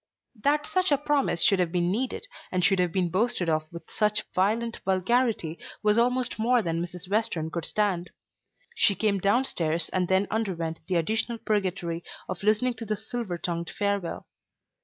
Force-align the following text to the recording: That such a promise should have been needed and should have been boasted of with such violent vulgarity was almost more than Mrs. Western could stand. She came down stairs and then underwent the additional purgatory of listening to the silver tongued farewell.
That 0.43 0.65
such 0.65 0.91
a 0.91 0.97
promise 0.97 1.43
should 1.43 1.59
have 1.59 1.71
been 1.71 1.91
needed 1.91 2.25
and 2.51 2.65
should 2.65 2.79
have 2.79 2.91
been 2.91 3.11
boasted 3.11 3.47
of 3.47 3.71
with 3.71 3.87
such 3.91 4.23
violent 4.33 4.79
vulgarity 4.83 5.59
was 5.83 5.99
almost 5.99 6.39
more 6.39 6.63
than 6.63 6.81
Mrs. 6.81 7.07
Western 7.07 7.51
could 7.51 7.65
stand. 7.65 8.09
She 8.73 8.95
came 8.95 9.19
down 9.19 9.45
stairs 9.45 9.89
and 9.89 10.07
then 10.07 10.25
underwent 10.31 10.79
the 10.87 10.95
additional 10.95 11.37
purgatory 11.37 12.03
of 12.27 12.41
listening 12.41 12.73
to 12.77 12.85
the 12.87 12.95
silver 12.95 13.37
tongued 13.37 13.69
farewell. 13.69 14.25